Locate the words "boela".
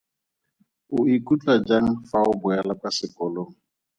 2.41-2.73